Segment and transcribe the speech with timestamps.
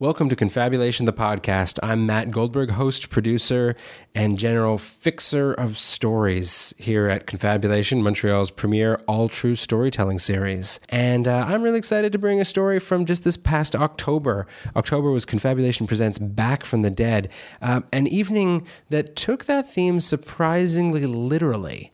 [0.00, 1.78] Welcome to Confabulation, the podcast.
[1.80, 3.76] I'm Matt Goldberg, host, producer,
[4.12, 10.80] and general fixer of stories here at Confabulation, Montreal's premier all true storytelling series.
[10.88, 14.48] And uh, I'm really excited to bring a story from just this past October.
[14.74, 17.30] October was Confabulation Presents Back from the Dead,
[17.62, 21.92] uh, an evening that took that theme surprisingly literally,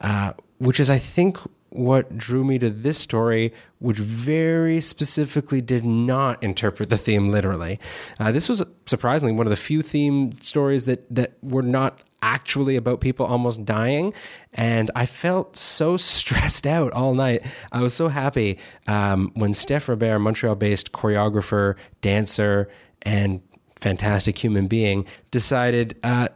[0.00, 1.36] uh, which is, I think,
[1.70, 7.78] what drew me to this story, which very specifically did not interpret the theme literally.
[8.18, 12.76] Uh, this was surprisingly one of the few theme stories that that were not actually
[12.76, 14.12] about people almost dying,
[14.52, 17.46] and I felt so stressed out all night.
[17.72, 22.68] I was so happy um, when Steph Robert, Montreal-based choreographer, dancer,
[23.02, 23.42] and
[23.80, 25.98] fantastic human being, decided.
[26.02, 26.28] Uh,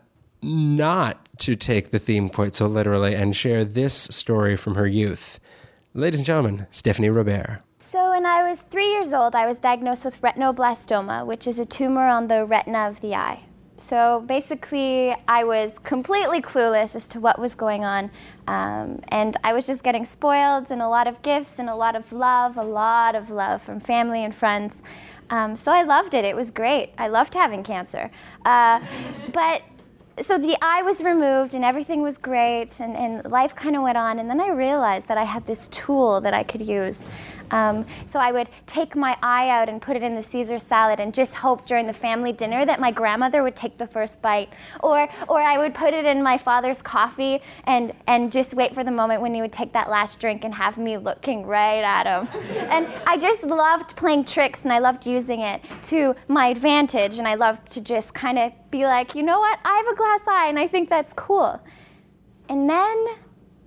[0.44, 5.40] not to take the theme quite so literally and share this story from her youth.
[5.94, 7.62] Ladies and gentlemen, Stephanie Robert.
[7.78, 11.64] So, when I was three years old, I was diagnosed with retinoblastoma, which is a
[11.64, 13.44] tumor on the retina of the eye.
[13.76, 18.10] So basically, I was completely clueless as to what was going on.
[18.46, 21.96] Um, and I was just getting spoiled and a lot of gifts and a lot
[21.96, 24.80] of love, a lot of love from family and friends.
[25.30, 26.24] Um, so I loved it.
[26.24, 26.92] It was great.
[26.98, 28.10] I loved having cancer.
[28.44, 28.80] Uh,
[29.32, 29.62] but
[30.20, 33.98] so the eye was removed and everything was great and, and life kind of went
[33.98, 34.18] on.
[34.18, 37.02] And then i realized that i had this tool that i could use
[37.50, 41.00] um, so I would take my eye out and put it in the Caesar salad
[41.00, 44.50] and just hope during the family dinner that my grandmother would take the first bite.
[44.82, 48.84] Or, or I would put it in my father's coffee and, and just wait for
[48.84, 52.06] the moment when he would take that last drink and have me looking right at
[52.06, 52.28] him.
[52.70, 57.18] and I just loved playing tricks and I loved using it to my advantage.
[57.18, 59.58] And I loved to just kind of be like, you know what?
[59.64, 61.60] I have a glass eye and I think that's cool.
[62.48, 63.06] And then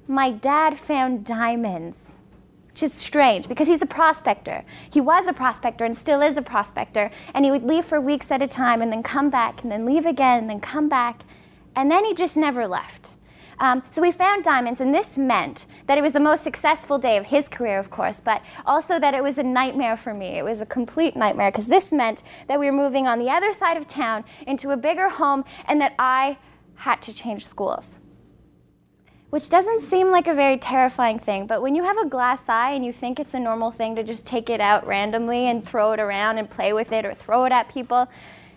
[0.07, 2.16] my dad found diamonds
[2.77, 4.63] which is strange because he's a prospector.
[4.91, 7.09] He was a prospector and still is a prospector.
[7.33, 9.83] And he would leave for weeks at a time and then come back and then
[9.83, 11.23] leave again and then come back.
[11.75, 13.15] And then he just never left.
[13.59, 17.17] Um, so we found diamonds, and this meant that it was the most successful day
[17.17, 20.37] of his career, of course, but also that it was a nightmare for me.
[20.37, 23.53] It was a complete nightmare because this meant that we were moving on the other
[23.53, 26.37] side of town into a bigger home and that I
[26.75, 27.99] had to change schools
[29.29, 32.71] which doesn't seem like a very terrifying thing, but when you have a glass eye
[32.71, 35.91] and you think it's a normal thing to just take it out randomly and throw
[35.91, 38.07] it around and play with it or throw it at people,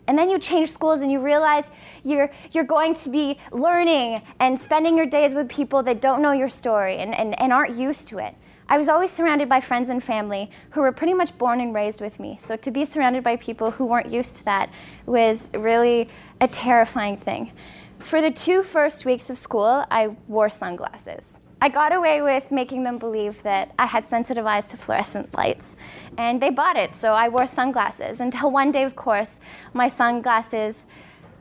[0.07, 1.65] and then you change schools and you realize
[2.05, 6.33] you're, you're going to be learning and spending your days with people that don't know
[6.33, 8.35] your story and, and, and aren't used to it.
[8.69, 12.01] I was always surrounded by friends and family who were pretty much born and raised
[12.01, 12.39] with me.
[12.41, 14.71] So to be surrounded by people who weren't used to that
[15.07, 16.09] was really
[16.41, 17.51] a terrifying thing.
[18.01, 21.39] For the two first weeks of school, I wore sunglasses.
[21.61, 25.77] I got away with making them believe that I had sensitive eyes to fluorescent lights,
[26.17, 29.39] and they bought it, so I wore sunglasses until one day, of course,
[29.75, 30.87] my sunglasses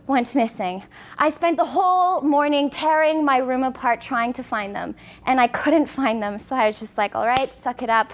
[0.06, 0.84] went missing.
[1.18, 5.48] I spent the whole morning tearing my room apart trying to find them, and I
[5.48, 8.14] couldn't find them, so I was just like, all right, suck it up,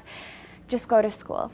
[0.68, 1.52] just go to school.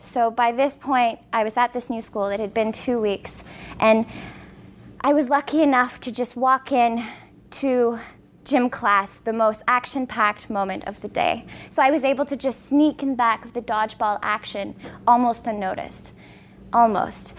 [0.00, 2.26] So by this point, I was at this new school.
[2.26, 3.36] It had been two weeks,
[3.78, 4.04] and
[5.04, 7.04] I was lucky enough to just walk in
[7.50, 7.98] to
[8.44, 11.44] gym class, the most action packed moment of the day.
[11.70, 14.76] So I was able to just sneak in back of the dodgeball action
[15.08, 16.12] almost unnoticed.
[16.72, 17.34] Almost.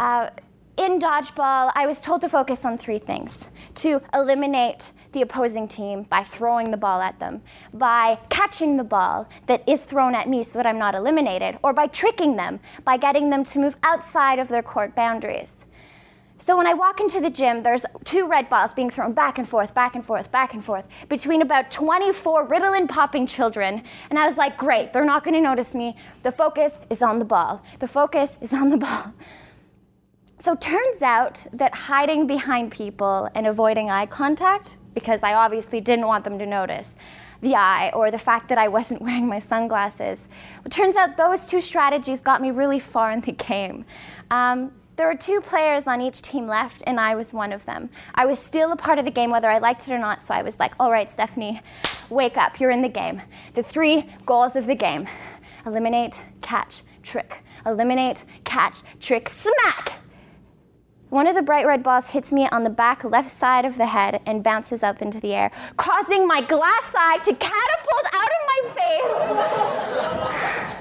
[0.00, 0.30] Uh,
[0.78, 6.04] in dodgeball, I was told to focus on three things to eliminate the opposing team
[6.04, 7.42] by throwing the ball at them,
[7.74, 11.74] by catching the ball that is thrown at me so that I'm not eliminated, or
[11.74, 15.58] by tricking them by getting them to move outside of their court boundaries.
[16.42, 19.48] So when I walk into the gym, there's two red balls being thrown back and
[19.48, 23.80] forth, back and forth, back and forth between about 24 Ritalin popping children.
[24.10, 25.94] And I was like, great, they're not going to notice me.
[26.24, 27.62] The focus is on the ball.
[27.78, 29.14] The focus is on the ball.
[30.40, 36.08] So turns out that hiding behind people and avoiding eye contact, because I obviously didn't
[36.08, 36.90] want them to notice,
[37.42, 40.26] the eye or the fact that I wasn't wearing my sunglasses.
[40.66, 43.84] It turns out those two strategies got me really far in the game.
[44.32, 47.90] Um, there were two players on each team left, and I was one of them.
[48.14, 50.32] I was still a part of the game, whether I liked it or not, so
[50.32, 51.60] I was like, all right, Stephanie,
[52.08, 53.20] wake up, you're in the game.
[53.54, 55.08] The three goals of the game
[55.66, 57.42] eliminate, catch, trick.
[57.66, 59.94] Eliminate, catch, trick, smack!
[61.08, 63.86] One of the bright red balls hits me on the back left side of the
[63.86, 68.40] head and bounces up into the air, causing my glass eye to catapult out of
[68.46, 68.60] my
[70.68, 70.71] face.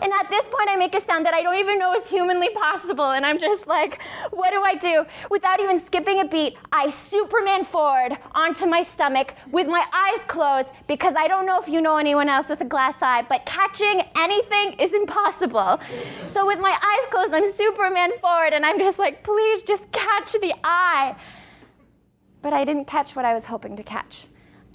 [0.00, 2.50] And at this point, I make a sound that I don't even know is humanly
[2.50, 3.10] possible.
[3.10, 4.00] And I'm just like,
[4.30, 5.04] what do I do?
[5.30, 10.70] Without even skipping a beat, I Superman forward onto my stomach with my eyes closed
[10.86, 14.02] because I don't know if you know anyone else with a glass eye, but catching
[14.16, 15.80] anything is impossible.
[16.28, 20.32] So with my eyes closed, I'm Superman forward and I'm just like, please just catch
[20.32, 21.16] the eye.
[22.40, 24.26] But I didn't catch what I was hoping to catch.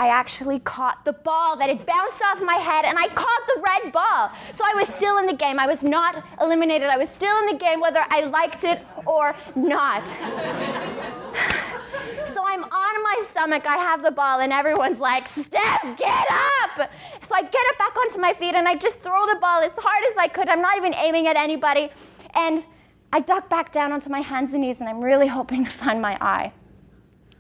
[0.04, 3.62] I actually caught the ball that had bounced off my head and I caught the
[3.62, 4.32] red ball.
[4.52, 5.58] So I was still in the game.
[5.58, 6.90] I was not eliminated.
[6.90, 10.06] I was still in the game whether I liked it or not.
[12.34, 13.66] so I'm on my stomach.
[13.66, 16.92] I have the ball and everyone's like, Steph, get up!
[17.22, 19.72] So I get it back onto my feet and I just throw the ball as
[19.78, 20.50] hard as I could.
[20.50, 21.92] I'm not even aiming at anybody.
[22.34, 22.68] And
[23.14, 26.02] I duck back down onto my hands and knees and I'm really hoping to find
[26.02, 26.52] my eye.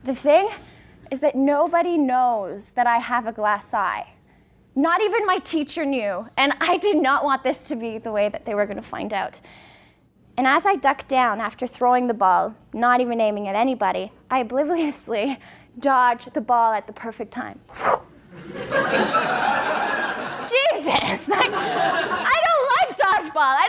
[0.06, 0.48] The thing
[1.12, 4.08] is that nobody knows that I have a glass eye.
[4.76, 8.30] Not even my teacher knew, and I did not want this to be the way
[8.30, 9.40] that they were going to find out.
[10.36, 14.40] And as I ducked down after throwing the ball, not even aiming at anybody, I
[14.40, 15.40] obliviously
[15.80, 17.60] dodged the ball at the perfect time.
[20.44, 21.28] Jesus!
[21.28, 23.38] Like, I don't like dodgeball.
[23.38, 23.68] I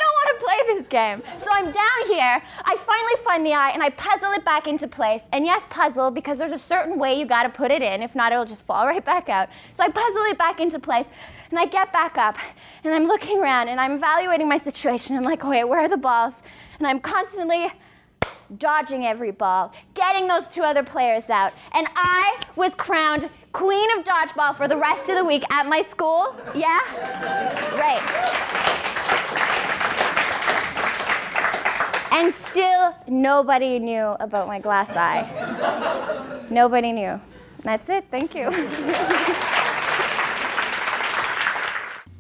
[0.55, 1.23] play this game.
[1.39, 2.43] So I'm down here.
[2.65, 5.23] I finally find the eye and I puzzle it back into place.
[5.33, 8.03] And yes, puzzle, because there's a certain way you got to put it in.
[8.03, 9.49] If not, it'll just fall right back out.
[9.75, 11.07] So I puzzle it back into place
[11.51, 12.37] and I get back up
[12.83, 15.17] and I'm looking around and I'm evaluating my situation.
[15.17, 16.35] I'm like, wait, where are the balls?
[16.79, 17.73] And I'm constantly
[18.59, 21.53] dodging every ball, getting those two other players out.
[21.73, 25.83] And I was crowned queen of dodgeball for the rest of the week at my
[25.83, 26.35] school.
[26.55, 26.81] Yeah?
[27.77, 29.14] Right.
[32.17, 36.47] And still, nobody knew about my glass eye.
[36.49, 37.21] nobody knew.
[37.65, 38.05] That's it.
[38.09, 38.45] Thank you.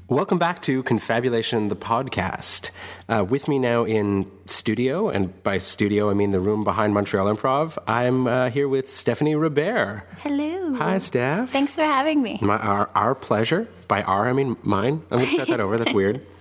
[0.08, 2.72] Welcome back to Confabulation, the podcast.
[3.08, 7.32] Uh, with me now in studio, and by studio I mean the room behind Montreal
[7.32, 10.02] Improv, I'm uh, here with Stephanie Robert.
[10.18, 10.74] Hello.
[10.74, 11.50] Hi, Steph.
[11.50, 12.40] Thanks for having me.
[12.42, 13.68] My, our, our pleasure.
[13.86, 15.04] By our, I mean mine.
[15.12, 15.78] I'm going to start that over.
[15.78, 16.26] That's weird.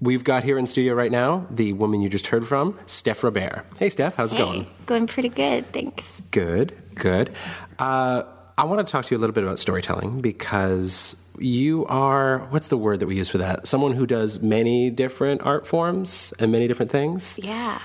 [0.00, 3.64] We've got here in studio right now the woman you just heard from, Steph Robert.
[3.78, 4.66] Hey, Steph, how's it Hey, going?
[4.84, 6.20] Going pretty good, thanks.
[6.30, 7.30] Good, good.
[7.78, 8.24] Uh,
[8.58, 12.68] I want to talk to you a little bit about storytelling because you are, what's
[12.68, 13.66] the word that we use for that?
[13.66, 17.38] Someone who does many different art forms and many different things.
[17.42, 17.78] Yeah.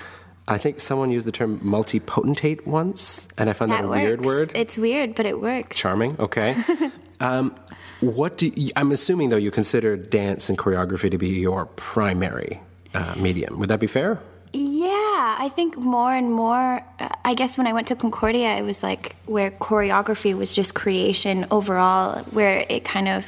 [0.50, 4.04] I think someone used the term multipotentate once, and I found that, That a works.
[4.04, 4.52] weird word.
[4.54, 5.78] It's weird, but it works.
[5.78, 6.58] Charming, okay.
[7.22, 7.56] um,
[8.02, 12.60] what do you, I'm assuming, though, you consider dance and choreography to be your primary
[12.94, 13.60] uh, medium.
[13.60, 14.20] Would that be fair?
[14.54, 16.84] Yeah, I think more and more.
[17.00, 20.76] Uh, I guess when I went to Concordia, it was like where choreography was just
[20.76, 23.26] creation overall, where it kind of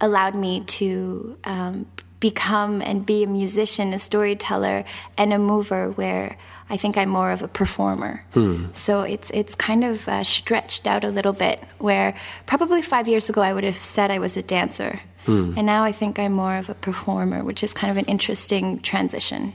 [0.00, 1.86] allowed me to um,
[2.24, 4.84] become and be a musician, a storyteller,
[5.20, 5.90] and a mover.
[6.00, 6.26] Where
[6.72, 8.24] I think I'm more of a performer.
[8.72, 11.60] So it's it's kind of uh, stretched out a little bit.
[11.78, 12.14] Where
[12.46, 15.00] probably five years ago I would have said I was a dancer.
[15.26, 18.80] And now I think I'm more of a performer, which is kind of an interesting
[18.80, 19.54] transition.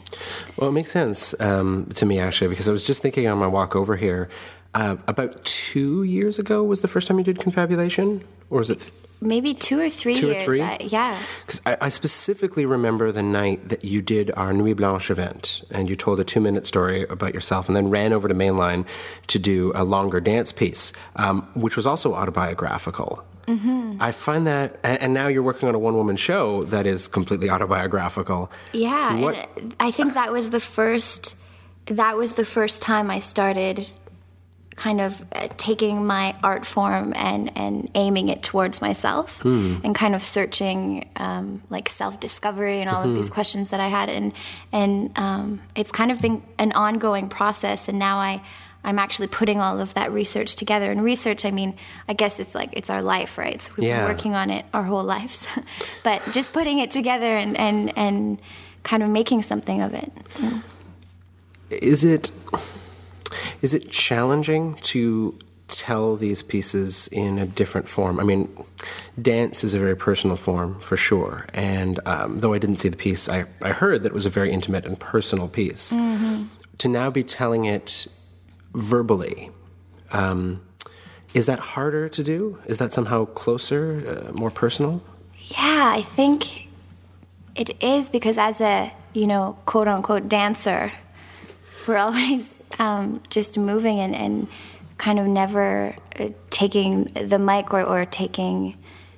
[0.58, 3.46] Well, it makes sense um, to me actually because I was just thinking on my
[3.48, 4.30] walk over here.
[4.74, 8.92] Uh, about two years ago was the first time you did confabulation, or was it?
[9.22, 10.46] maybe two or three Two or years.
[10.46, 10.62] three?
[10.62, 11.18] I- yeah.
[11.46, 15.90] Because I, I specifically remember the night that you did our Nuit Blanche event, and
[15.90, 18.88] you told a two-minute story about yourself, and then ran over to Mainline
[19.28, 23.22] to do a longer dance piece, um, which was also autobiographical.
[23.48, 23.98] Mm-hmm.
[24.00, 28.50] I find that, and, now you're working on a one-woman show that is completely autobiographical.
[28.72, 29.16] Yeah.
[29.20, 31.36] What- And I think that was the first.
[31.88, 33.90] That was the first time I started
[34.80, 40.16] kind of uh, taking my art form and, and aiming it towards myself and kind
[40.16, 44.08] of searching um, like self-discovery and all of these questions that I had.
[44.10, 44.32] And
[44.72, 47.88] and um, it's kind of been an ongoing process.
[47.90, 48.42] And now I
[48.82, 50.90] I'm actually putting all of that research together.
[50.92, 51.76] And research I mean
[52.08, 53.62] I guess it's like it's our life right?
[53.62, 53.98] So we've Yeah.
[54.00, 55.48] been working on it our whole lives.
[56.04, 58.40] But just putting it together and and and
[58.84, 60.10] kind of making something of it.
[61.70, 62.32] Is it
[63.62, 68.20] is it challenging to tell these pieces in a different form?
[68.20, 68.50] I mean,
[69.22, 72.98] dance is a very personal form for sure, and um, though I didn't see the
[72.98, 75.96] piece, I, I heard that it was a very intimate and personal piece.
[76.80, 78.08] To now be telling it
[78.74, 79.52] verbally,
[80.12, 80.62] um,
[81.34, 82.60] is that harder to do?
[82.66, 85.02] Is that somehow closer, uh, more personal?
[85.38, 86.68] Yeah, I think
[87.56, 90.92] it is because as a, you know, quote unquote dancer,
[91.88, 94.48] we're always um, just moving and, and
[94.98, 98.78] kind of never uh, taking the mic or, or taking,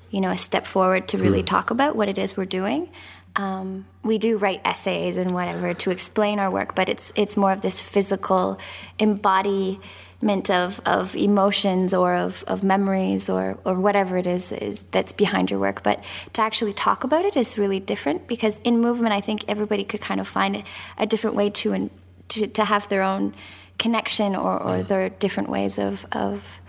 [0.10, 2.90] you know, a step forward to really talk about what it is we're doing.
[3.36, 7.52] um, we do write essays and whatever to explain our work, but it's it's more
[7.52, 8.60] of this physical
[9.00, 15.14] embodiment of, of emotions or of, of memories or, or whatever it is, is that's
[15.14, 15.82] behind your work.
[15.82, 16.04] But
[16.34, 20.02] to actually talk about it is really different because in movement, I think everybody could
[20.02, 20.64] kind of find
[20.98, 21.90] a different way to and
[22.32, 23.34] to, to have their own
[23.78, 24.88] connection or, or mm.
[24.88, 26.62] their different ways of of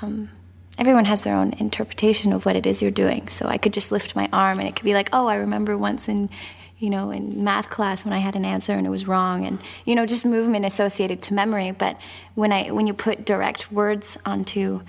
[0.00, 0.30] um,
[0.78, 3.28] everyone has their own interpretation of what it is you're doing.
[3.28, 5.76] So I could just lift my arm and it could be like, oh, I remember
[5.76, 6.30] once in,
[6.78, 9.58] you know, in math class when I had an answer and it was wrong, and
[9.84, 11.72] you know, just movement associated to memory.
[11.72, 11.96] But
[12.34, 14.82] when I when you put direct words onto,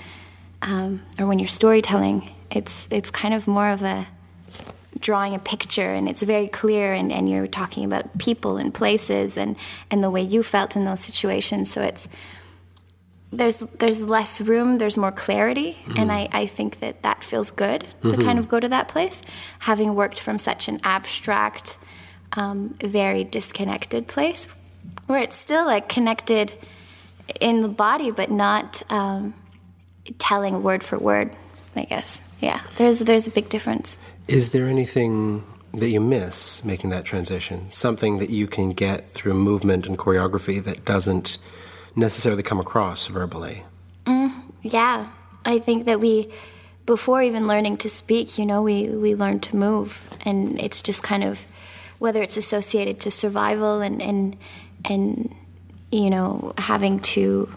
[0.62, 4.08] um, or when you're storytelling, it's it's kind of more of a
[5.04, 9.38] drawing a picture and it's very clear and, and you're talking about people and places
[9.38, 9.56] and,
[9.92, 12.08] and the way you felt in those situations so it's
[13.34, 16.00] there's there's less room, there's more clarity, mm-hmm.
[16.00, 18.10] and I, I think that that feels good mm-hmm.
[18.10, 19.22] to kind of go to that place,
[19.60, 21.78] having worked from such an abstract,
[22.34, 24.48] um, very disconnected place,
[25.08, 26.54] where it's still like connected
[27.40, 29.34] in the body, but not um,
[30.20, 31.36] telling word for word.
[31.76, 32.62] I guess, yeah.
[32.78, 33.98] There's there's a big difference.
[34.28, 37.72] Is there anything that you miss making that transition?
[37.72, 41.38] Something that you can get through movement and choreography that doesn't
[41.96, 43.64] necessarily come across verbally.
[44.06, 45.08] Mm, yeah,
[45.46, 46.32] I think that we,
[46.86, 51.04] before even learning to speak, you know, we we learn to move, and it's just
[51.04, 51.42] kind of
[52.00, 54.38] whether it's associated to survival and and
[54.86, 55.34] and
[55.92, 57.52] you know having to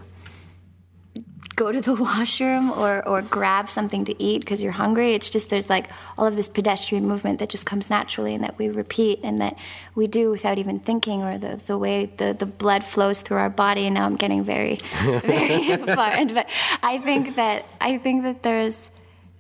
[1.57, 5.15] go to the washroom or, or grab something to eat because you're hungry.
[5.15, 8.59] It's just there's like all of this pedestrian movement that just comes naturally and that
[8.59, 9.57] we repeat and that
[9.95, 13.51] we do without even thinking or the, the way the, the blood flows through our
[13.51, 13.87] body.
[13.87, 16.25] And now I'm getting very, very far.
[16.27, 16.49] But
[16.83, 18.91] I think that I think that there's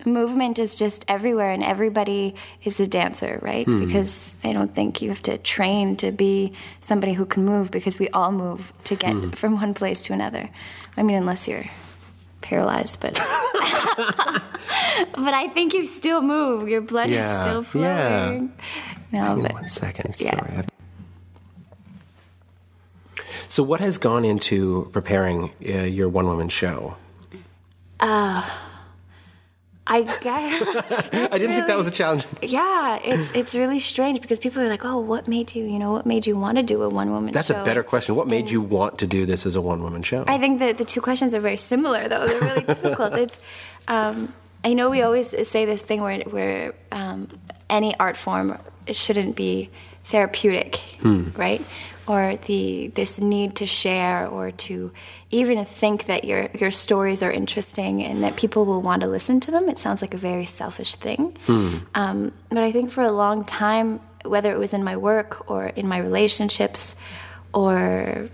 [0.04, 3.66] movement is just everywhere and everybody is a dancer, right?
[3.66, 3.84] Hmm.
[3.84, 7.98] Because I don't think you have to train to be somebody who can move because
[7.98, 9.30] we all move to get hmm.
[9.30, 10.48] from one place to another.
[10.96, 11.64] I mean, unless you're
[12.46, 13.14] paralyzed, but
[15.14, 16.68] but I think you still move.
[16.68, 17.34] Your blood yeah.
[17.34, 18.52] is still flowing.
[19.12, 19.34] Yeah.
[19.34, 20.14] No, but, one second.
[20.18, 20.38] Yeah.
[20.38, 20.64] Sorry.
[23.48, 26.96] So, what has gone into preparing uh, your one woman show?
[27.98, 28.48] Uh,
[29.88, 32.26] I guess I didn't really, think that was a challenge.
[32.42, 35.64] Yeah, it's it's really strange because people are like, "Oh, what made you?
[35.64, 37.60] You know, what made you want to do a one woman?" That's show?
[37.60, 38.16] a better question.
[38.16, 40.24] What made and you want to do this as a one woman show?
[40.26, 42.26] I think that the two questions are very similar, though.
[42.26, 43.14] They're really difficult.
[43.14, 43.40] It's
[43.86, 44.32] um,
[44.64, 47.28] I know we always say this thing where where um,
[47.70, 48.58] any art form
[48.90, 49.70] shouldn't be
[50.04, 51.30] therapeutic, hmm.
[51.36, 51.62] right?
[52.06, 54.92] Or the this need to share or to
[55.30, 59.40] even think that your your stories are interesting and that people will want to listen
[59.40, 59.68] to them.
[59.68, 61.78] It sounds like a very selfish thing, hmm.
[61.94, 65.66] um, but I think for a long time, whether it was in my work or
[65.66, 66.94] in my relationships,
[67.52, 68.28] or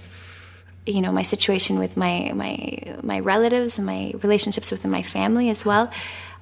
[0.85, 5.49] you know my situation with my my my relatives and my relationships within my family
[5.49, 5.91] as well,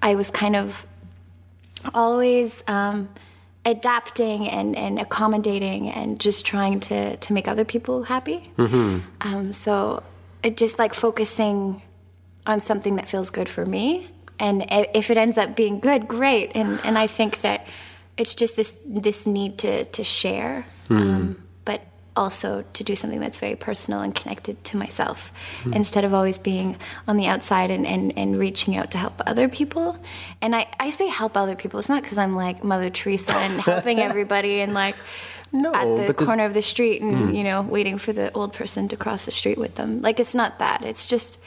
[0.02, 0.86] I was kind of
[1.94, 2.64] always.
[2.66, 3.08] Um,
[3.64, 8.50] adapting and, and accommodating and just trying to, to make other people happy.
[8.56, 9.00] Mm-hmm.
[9.20, 10.02] Um, so
[10.42, 11.82] it just like focusing
[12.46, 14.08] on something that feels good for me.
[14.38, 14.64] And
[14.94, 16.52] if it ends up being good, great.
[16.54, 17.66] And, and I think that
[18.16, 20.64] it's just this, this need to, to share.
[20.88, 21.00] Mm.
[21.00, 21.42] Um,
[22.16, 25.72] also to do something that's very personal and connected to myself mm-hmm.
[25.74, 26.76] instead of always being
[27.06, 29.96] on the outside and, and, and reaching out to help other people.
[30.42, 31.78] And I, I say help other people.
[31.78, 34.96] It's not because I'm like Mother Teresa and helping everybody and like
[35.52, 37.36] no, at the corner of the street and, mm.
[37.36, 40.02] you know, waiting for the old person to cross the street with them.
[40.02, 40.84] Like it's not that.
[40.84, 41.38] It's just,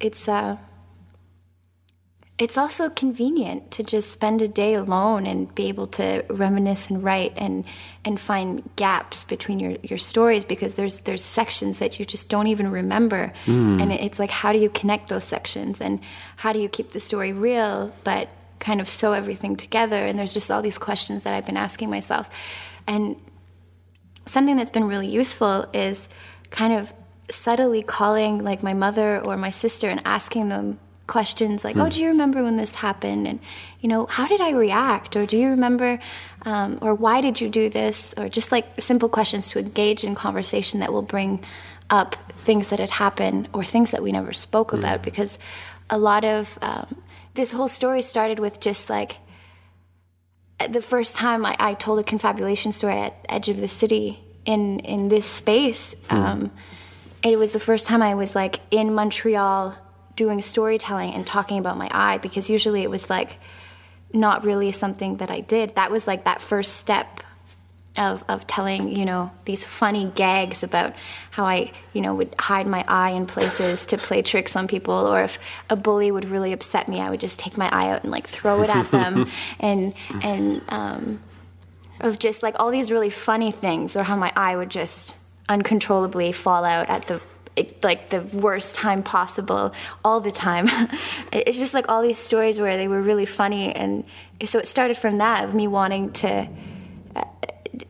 [0.00, 0.56] it's, uh,
[2.38, 7.02] it's also convenient to just spend a day alone and be able to reminisce and
[7.02, 7.64] write and
[8.04, 12.48] and find gaps between your, your stories because there's there's sections that you just don't
[12.48, 13.32] even remember.
[13.46, 13.80] Mm.
[13.80, 16.00] and it's like how do you connect those sections and
[16.36, 18.28] how do you keep the story real but
[18.58, 19.96] kind of sew everything together?
[19.96, 22.28] And there's just all these questions that I've been asking myself.
[22.86, 23.16] And
[24.26, 26.06] something that's been really useful is
[26.50, 26.92] kind of
[27.30, 31.86] subtly calling like my mother or my sister and asking them questions like, oh, hmm.
[31.86, 33.40] "Oh, do you remember when this happened?" and
[33.80, 35.98] you know, "How did I react?" or "Do you remember?"
[36.42, 40.14] Um, or "Why did you do this?" or just like simple questions to engage in
[40.14, 41.44] conversation that will bring
[41.90, 44.78] up things that had happened or things that we never spoke mm.
[44.78, 45.38] about because
[45.88, 47.02] a lot of um,
[47.34, 49.18] this whole story started with just like
[50.68, 54.80] the first time I, I, told a confabulation story at Edge of the City in
[54.80, 55.94] in this space.
[56.08, 56.12] Mm.
[56.12, 56.52] Um,
[57.22, 59.76] it was the first time I was like in Montreal
[60.16, 63.38] doing storytelling and talking about my eye because usually it was like
[64.12, 65.76] not really something that I did.
[65.76, 67.22] That was like that first step
[67.98, 70.94] of, of telling you know these funny gags about
[71.30, 74.94] how I you know would hide my eye in places to play tricks on people
[74.94, 75.38] or if
[75.70, 78.26] a bully would really upset me I would just take my eye out and like
[78.26, 79.30] throw it at them
[79.60, 81.22] and and um,
[82.00, 85.16] of just like all these really funny things or how my eye would just
[85.48, 87.20] uncontrollably fall out at the
[87.56, 89.72] it, like the worst time possible
[90.04, 90.68] all the time
[91.32, 94.04] it's just like all these stories where they were really funny and
[94.44, 96.46] so it started from that of me wanting to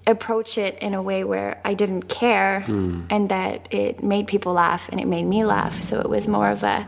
[0.07, 3.07] approach it in a way where I didn't care mm.
[3.11, 5.83] and that it made people laugh and it made me laugh.
[5.83, 6.87] So it was more of a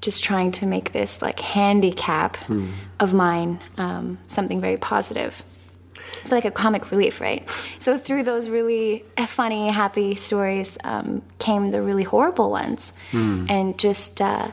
[0.00, 2.72] just trying to make this like handicap mm.
[3.00, 5.42] of mine um, something very positive.
[6.22, 7.48] It's like a comic relief, right?
[7.78, 13.50] So through those really funny, happy stories um, came the really horrible ones, mm.
[13.50, 14.50] and just uh,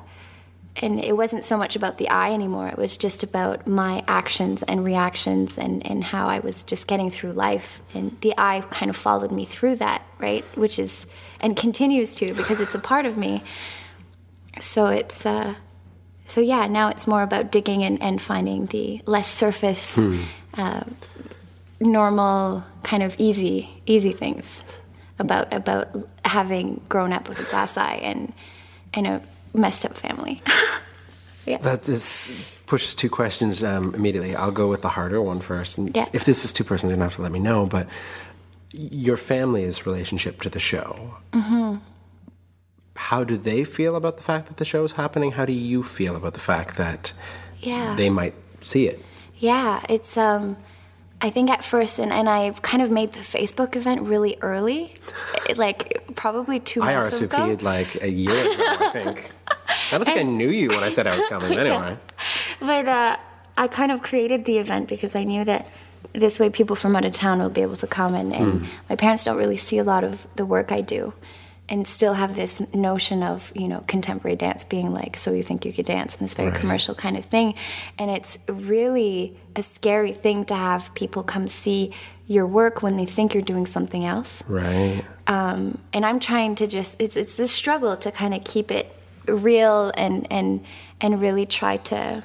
[0.81, 2.67] and it wasn't so much about the eye anymore.
[2.67, 7.09] It was just about my actions and reactions and, and how I was just getting
[7.09, 7.79] through life.
[7.93, 10.43] And the eye kind of followed me through that, right?
[10.57, 11.05] Which is,
[11.39, 13.43] and continues to because it's a part of me.
[14.59, 15.55] So it's, uh,
[16.27, 20.23] so yeah, now it's more about digging and, and finding the less surface, hmm.
[20.55, 20.83] uh,
[21.79, 24.63] normal, kind of easy, easy things
[25.19, 25.89] about, about
[26.23, 28.33] having grown up with a glass eye and,
[28.93, 29.21] and a
[29.53, 30.41] messed up family.
[31.45, 31.57] yeah.
[31.57, 34.35] That just pushes two questions um, immediately.
[34.35, 35.77] I'll go with the harder one first.
[35.77, 36.09] And yeah.
[36.13, 37.65] If this is too personal, you don't have to let me know.
[37.65, 37.87] But
[38.73, 41.15] your family's relationship to the show.
[41.31, 41.77] Mm-hmm.
[42.95, 45.33] How do they feel about the fact that the show is happening?
[45.33, 47.13] How do you feel about the fact that
[47.59, 47.95] yeah.
[47.95, 49.03] they might see it?
[49.37, 50.57] Yeah, it's um,
[51.21, 54.93] I think at first, and, and I kind of made the Facebook event really early,
[55.55, 57.37] like probably two months ago.
[57.37, 59.31] I RSVP'd like a year ago, I think.
[59.47, 61.97] I don't think and, I knew you when I said I was coming anyway.
[61.97, 61.97] Yeah.
[62.59, 63.17] But uh,
[63.57, 65.67] I kind of created the event because I knew that
[66.13, 68.13] this way people from out of town will be able to come.
[68.13, 68.67] And, and mm.
[68.89, 71.13] my parents don't really see a lot of the work I do
[71.67, 75.65] and still have this notion of you know contemporary dance being like so you think
[75.65, 76.15] you could dance?
[76.15, 76.59] And this very right.
[76.59, 77.55] commercial kind of thing.
[77.97, 81.91] And it's really a scary thing to have people come see
[82.27, 84.43] your work when they think you're doing something else.
[84.47, 85.03] Right.
[85.27, 88.93] Um, and i'm trying to just it's it's this struggle to kind of keep it
[89.27, 90.63] real and and
[91.01, 92.23] and really try to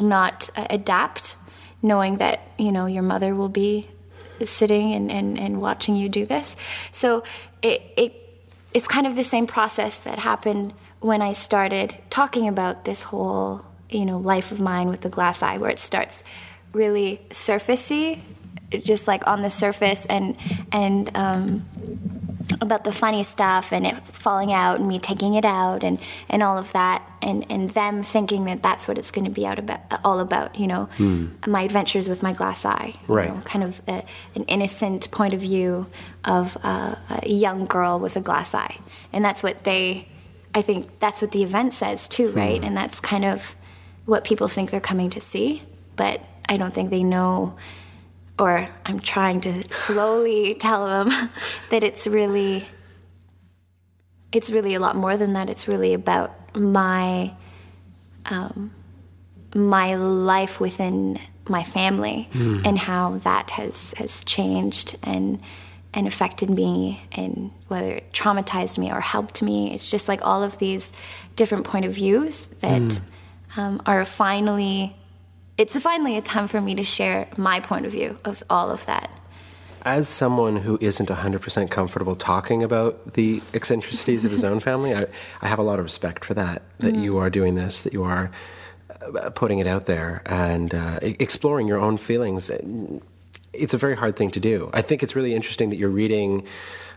[0.00, 1.36] not uh, adapt
[1.82, 3.88] knowing that you know your mother will be
[4.44, 6.56] sitting and, and, and watching you do this.
[6.90, 7.22] So
[7.62, 8.21] it, it
[8.74, 13.64] it's kind of the same process that happened when I started talking about this whole,
[13.90, 16.24] you know, life of mine with the glass eye, where it starts
[16.72, 18.20] really surfacey,
[18.70, 20.36] just like on the surface, and
[20.70, 21.68] and um,
[22.62, 25.98] about the funny stuff and it falling out and me taking it out and,
[26.28, 29.44] and all of that and, and them thinking that that's what it's going to be
[29.44, 30.88] out about all about you know?
[30.98, 31.46] Mm.
[31.46, 34.04] my adventures with my glass eye right know, kind of a,
[34.36, 35.86] an innocent point of view
[36.24, 36.96] of a
[37.26, 38.78] young girl with a glass eye.
[39.12, 40.08] And that's what they
[40.54, 42.60] I think that's what the event says too right?
[42.60, 42.66] Mm.
[42.68, 43.54] and that's kind of
[44.04, 45.62] what people think they're coming to see
[45.96, 47.56] but I don't think they know
[48.42, 51.30] or I'm trying to slowly tell them
[51.70, 52.66] that it's really
[54.32, 55.48] it's really a lot more than that.
[55.48, 57.32] It's really about my
[58.26, 58.72] um,
[59.54, 62.66] my life within my family mm.
[62.66, 65.40] and how that has has changed and
[65.94, 69.72] and affected me and whether it traumatized me or helped me.
[69.72, 70.90] It's just like all of these
[71.36, 73.00] different point of views that mm.
[73.56, 74.96] um, are finally
[75.62, 78.84] it's finally a time for me to share my point of view of all of
[78.86, 79.08] that.
[79.82, 85.06] As someone who isn't 100% comfortable talking about the eccentricities of his own family, I,
[85.40, 87.04] I, have a lot of respect for that, that mm-hmm.
[87.04, 88.32] you are doing this, that you are
[88.90, 92.50] uh, putting it out there and uh, exploring your own feelings.
[93.52, 94.68] It's a very hard thing to do.
[94.72, 96.44] I think it's really interesting that you're reading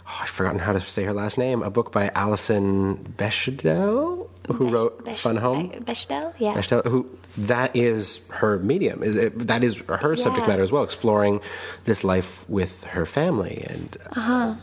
[0.08, 4.70] oh, I've forgotten how to say her last name, a book by Alison Bechdel, who
[4.70, 5.72] wrote Fun Home.
[5.72, 6.54] Bechdel, yeah.
[6.54, 9.02] Bechdel, who that is her medium.
[9.46, 10.24] That is her yeah.
[10.24, 11.42] subject matter as well, exploring
[11.86, 14.56] this life with her family, and uh-huh.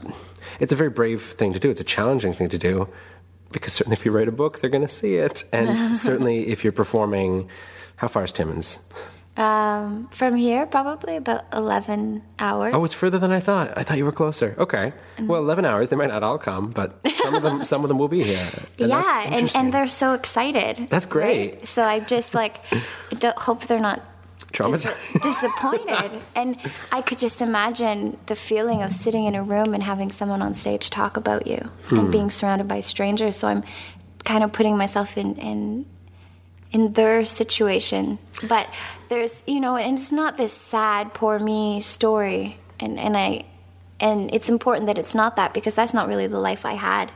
[0.61, 1.71] it's a very brave thing to do.
[1.71, 2.88] It's a challenging thing to do
[3.53, 6.64] because certainly if you write a book, they're going to see it, and certainly if
[6.64, 7.49] you're performing,
[7.97, 8.81] how far is Timmins?
[9.35, 12.75] Um, from here, probably about 11 hours.
[12.77, 13.73] Oh, it's further than I thought.
[13.79, 14.55] I thought you were closer.
[14.59, 14.92] Okay.
[15.16, 15.27] Mm-hmm.
[15.27, 15.88] Well, 11 hours.
[15.88, 18.47] They might not all come, but some of them, some of them will be here.
[18.79, 20.88] And yeah, and, and they're so excited.
[20.90, 21.55] That's great.
[21.55, 21.66] Right?
[21.66, 22.61] So I just like
[23.38, 24.03] hope they're not
[24.53, 26.21] traumatized, dis- disappointed.
[26.37, 30.42] and I could just imagine the feeling of sitting in a room and having someone
[30.42, 31.99] on stage talk about you hmm.
[31.99, 33.37] and being surrounded by strangers.
[33.37, 33.64] So I'm
[34.25, 35.87] kind of putting myself in, in
[36.72, 38.18] in their situation.
[38.48, 38.66] But
[39.08, 42.58] there's, you know, and it's not this sad, poor me story.
[42.80, 43.44] And, and I,
[44.00, 47.12] and it's important that it's not that because that's not really the life I had.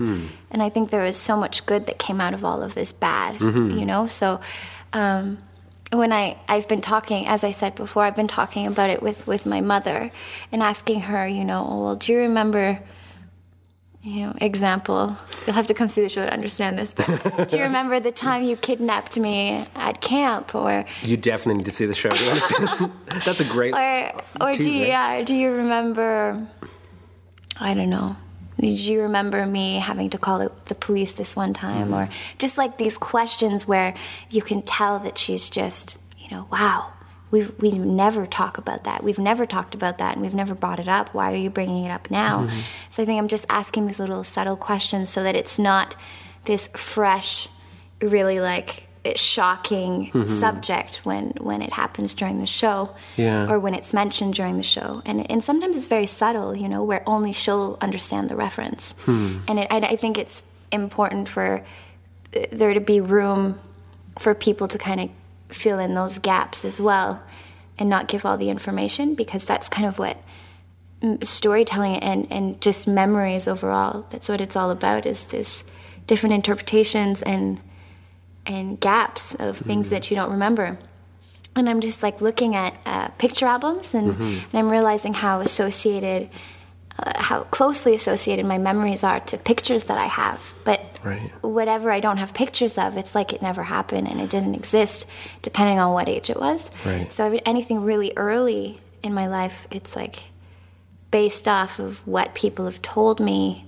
[0.51, 2.93] And I think there was so much good that came out of all of this
[2.93, 4.07] bad, you know.
[4.07, 4.41] So
[4.93, 5.39] um,
[5.91, 9.27] when I I've been talking, as I said before, I've been talking about it with
[9.27, 10.13] with my mother
[10.53, 12.81] and asking her, you know, oh, well, do you remember?
[14.07, 15.17] You know, example.
[15.45, 16.95] You'll have to come see the show to understand this.
[16.95, 21.65] But do you remember the time you kidnapped me at camp, or You definitely need
[21.65, 22.93] to see the show to understand.
[23.25, 23.75] That's a great.
[23.75, 26.47] or or do you, yeah, do you remember?
[27.59, 28.17] I don't know.
[28.61, 32.13] Did you remember me having to call the, the police this one time, or mm.
[32.39, 33.93] just like these questions where
[34.31, 36.93] you can tell that she's just, you know, wow,
[37.31, 39.03] we we never talk about that.
[39.03, 41.13] We've never talked about that, and we've never brought it up.
[41.13, 42.43] Why are you bringing it up now?
[42.43, 42.61] Mm-hmm.
[42.91, 45.97] So I think I'm just asking these little subtle questions so that it's not
[46.45, 47.49] this fresh,
[48.01, 50.27] really like shocking mm-hmm.
[50.27, 53.49] subject when when it happens during the show Yeah.
[53.49, 56.83] or when it's mentioned during the show and and sometimes it's very subtle you know
[56.83, 59.39] where only she'll understand the reference hmm.
[59.47, 61.65] and it, I, I think it's important for
[62.35, 63.61] uh, there to be room
[64.19, 65.11] for people to kind of
[65.49, 67.23] fill in those gaps as well
[67.79, 70.19] and not give all the information because that's kind of what
[71.23, 75.63] storytelling and, and just memories overall that's what it's all about is this
[76.07, 77.61] different interpretations and
[78.47, 80.79] and gaps of things that you don't remember.
[81.57, 86.29] And i'm just like looking at uh, picture albums and, and i'm realizing how associated
[86.99, 91.31] uh, how closely associated my memories are to pictures that i have but Right.
[91.43, 95.07] whatever i don't have pictures of it's like it never happened and it didn't exist
[95.43, 97.13] depending on what age it was Right.
[97.13, 100.25] so anything really early in my life it's like
[101.13, 103.65] based off of what people have told me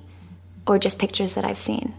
[0.67, 1.95] or just pictures that I've seen.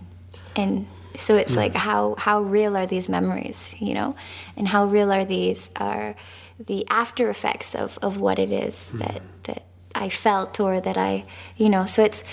[0.56, 4.16] And so it's like how how real are these memories, you know?
[4.58, 6.16] And how real are these are
[6.60, 9.64] the after effects of, of what it is that that
[9.96, 11.26] I felt or that I,
[11.58, 12.24] you know, so it's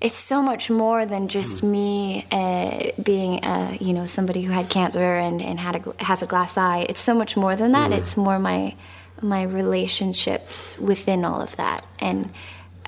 [0.00, 4.68] it's so much more than just me uh, being, uh, you know, somebody who had
[4.70, 6.86] cancer and, and had a, has a glass eye.
[6.88, 7.92] It's so much more than that.
[7.92, 8.74] It's more my
[9.20, 12.30] my relationships within all of that and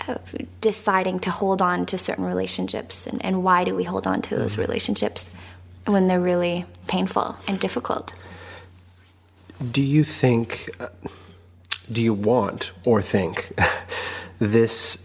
[0.07, 0.15] uh,
[0.61, 4.37] deciding to hold on to certain relationships and, and why do we hold on to
[4.37, 5.35] those relationships
[5.87, 8.15] when they're really painful and difficult.
[9.73, 10.89] Do you think, uh,
[11.91, 13.53] do you want or think
[14.39, 14.99] this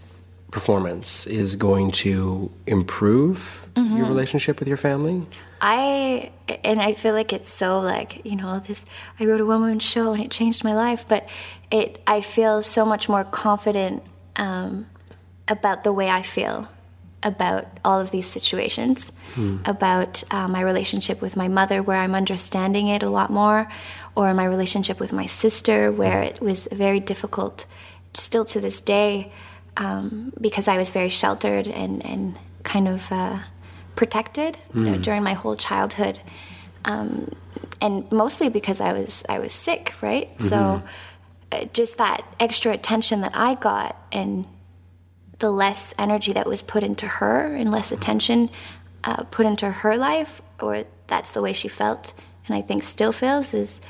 [0.52, 3.98] performance is going to improve Mm-hmm.
[3.98, 5.28] your relationship with your family?
[5.60, 6.32] I
[6.64, 8.86] and I feel like it's so like you know this.
[9.20, 11.28] I wrote a one woman show and it changed my life, but
[11.72, 14.02] it I feel so much more confident
[14.38, 14.86] um,
[15.50, 16.70] about the way I feel
[17.26, 19.12] about all of these situations,
[19.66, 23.68] about uh, my relationship with my mother, where I'm understanding it a lot more,
[24.16, 27.66] or my relationship with my sister, where it was very difficult,
[28.14, 29.34] still to this day,
[29.76, 33.12] um, because I was very sheltered and and kind of.
[33.12, 33.40] Uh,
[33.96, 36.20] protected you know, during my whole childhood,
[36.84, 37.32] um,
[37.80, 40.28] and mostly because I was I was sick, right?
[40.42, 40.84] So
[41.52, 44.46] uh, just that extra attention that I got, and
[45.40, 48.50] the less energy that was put into her, and less attention
[49.04, 52.14] uh, put into her life, or that's the way she felt,
[52.48, 53.82] and I think still feels is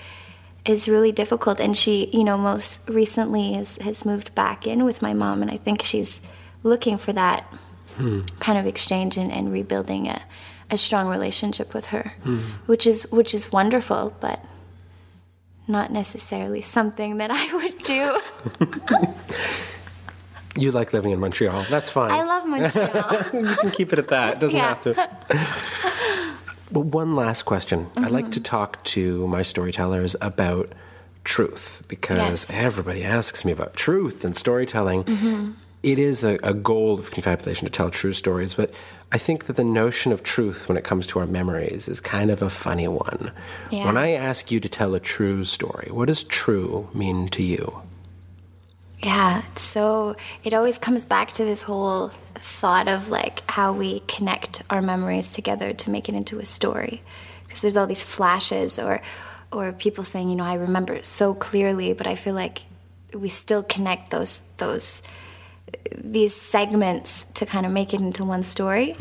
[0.65, 1.59] is really difficult.
[1.59, 5.51] And she, you know, most recently has has moved back in with my mom, and
[5.51, 6.21] I think she's
[6.63, 7.51] looking for that
[7.97, 10.21] kind of exchange and, and rebuilding a,
[10.69, 12.13] a strong relationship with her,
[12.65, 14.43] which is which is wonderful, but
[15.67, 18.19] not necessarily something that I would do.
[20.57, 21.65] You like living in Montreal.
[21.69, 22.11] That's fine.
[22.11, 23.43] I love Montreal.
[23.49, 24.35] you can keep it at that.
[24.35, 24.67] It doesn't Yeah.
[24.69, 25.09] have to.
[26.71, 27.87] But one last question.
[27.95, 28.31] I like Mm-hmm.
[28.31, 30.73] to talk to my storytellers about
[31.23, 32.47] truth because Yes.
[32.49, 35.03] everybody asks me about truth and storytelling.
[35.03, 35.51] Mm-hmm.
[35.83, 38.73] It is a, a goal of confabulation to tell true stories, but
[39.11, 42.31] I think that the notion of truth when it comes to our memories is kind
[42.31, 43.31] of a funny one.
[43.69, 43.85] Yeah.
[43.85, 47.81] When I ask you to tell a true story, what does true mean to you?
[49.05, 54.63] Yeah, so it always comes back to this whole thought of like how we connect
[54.71, 57.03] our memories together to make it into a story.
[57.43, 59.03] Because there's all these flashes or
[59.51, 62.63] or people saying, you know, I remember so clearly, but I feel like
[63.13, 65.03] we still connect those those
[65.95, 68.95] these segments to kind of make it into one story.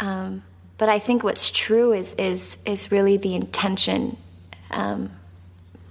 [0.00, 0.42] Um,
[0.76, 4.18] but I think what's true is is is really the intention
[4.70, 5.12] um,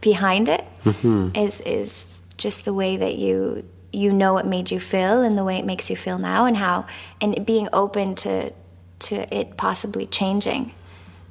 [0.02, 0.64] behind it
[1.34, 5.44] is is just the way that you you know what made you feel and the
[5.44, 6.86] way it makes you feel now and how
[7.22, 8.52] and being open to
[9.00, 10.74] to it possibly changing.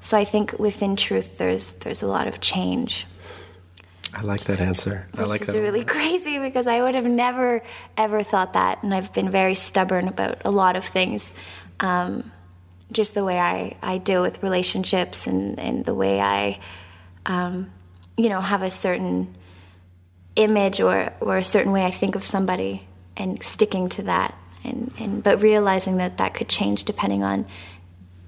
[0.01, 3.07] So I think within truth there's there's a lot of change.
[4.17, 5.09] I like that answer.
[5.15, 5.61] I which like is that.
[5.61, 7.63] really crazy because I would have never
[7.97, 11.33] ever thought that, and I've been very stubborn about a lot of things.
[11.81, 12.31] Um,
[12.93, 16.61] just the way I, I deal with relationships and, and the way I,
[17.27, 17.71] um,
[18.17, 19.35] you know, have a certain
[20.37, 24.35] image or, or a certain way I think of somebody and sticking to that.
[24.65, 27.45] And, and but realizing that that could change depending on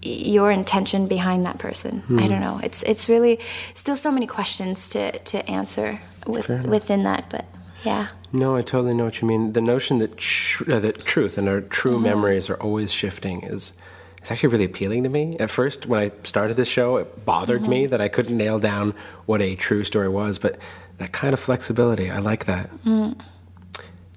[0.02, 2.02] your intention behind that person.
[2.18, 2.60] I don't know.
[2.62, 3.40] It's it's really
[3.74, 7.46] still so many questions to, to answer with, within that, but
[7.84, 8.08] yeah.
[8.32, 9.52] No, I totally know what you mean.
[9.54, 12.02] The notion that tr- uh, that truth and our true Mm-hmm.
[12.02, 13.72] memories are always shifting is
[14.18, 15.36] it's actually really appealing to me.
[15.40, 17.70] At first, when I started this show, it bothered Mm-hmm.
[17.70, 20.58] me that I couldn't nail down what a true story was, but
[20.98, 22.70] that kind of flexibility, I like that.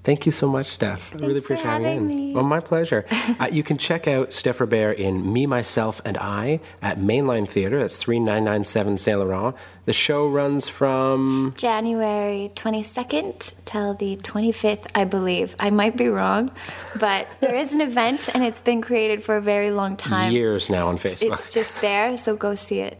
[0.02, 1.12] Thank you so much, Steph.
[1.14, 1.44] I really Mm.
[1.44, 2.06] Appreciate having you in.
[2.06, 2.34] me.
[2.34, 3.04] Well, my pleasure.
[3.38, 7.78] uh, you can check out Steph Robert in Me, Myself, and I at Mainline Theatre.
[7.78, 9.54] That's 3997 Saint Laurent.
[9.84, 15.54] The show runs from January 22nd till the 25th, I believe.
[15.60, 16.50] I might be wrong,
[16.98, 20.32] but there is an event and it's been created for a very long time.
[20.32, 21.34] years now on Facebook.
[21.34, 22.98] It's just there, so go see it.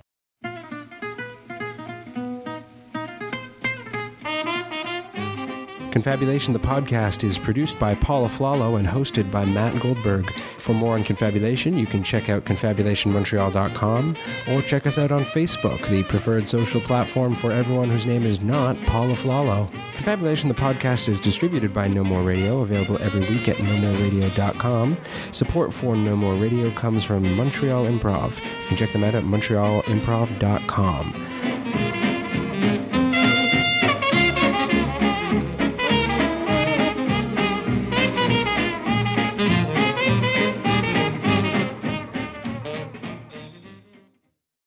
[5.91, 10.33] Confabulation, the podcast, is produced by Paula Flalo and hosted by Matt Goldberg.
[10.35, 14.17] For more on Confabulation, you can check out confabulationmontreal.com
[14.49, 18.41] or check us out on Facebook, the preferred social platform for everyone whose name is
[18.41, 19.71] not Paula Flalo.
[19.95, 24.97] Confabulation, the podcast, is distributed by No More Radio, available every week at nomoreradio.com.
[25.33, 28.41] Support for No More Radio comes from Montreal Improv.
[28.63, 31.70] You can check them out at montrealimprov.com.